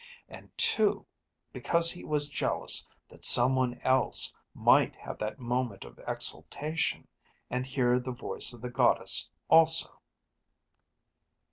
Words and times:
And 0.27 0.49
two, 0.57 1.05
because 1.53 1.91
he 1.91 2.03
was 2.03 2.27
jealous 2.27 2.87
that 3.07 3.23
someone 3.23 3.79
else 3.83 4.33
might 4.55 4.95
have 4.95 5.19
that 5.19 5.37
moment 5.37 5.85
of 5.85 5.99
exaltation 6.07 7.07
and 7.51 7.67
hear 7.67 7.99
the 7.99 8.11
voice 8.11 8.51
of 8.51 8.61
The 8.61 8.71
Goddess 8.71 9.29
also." 9.47 9.99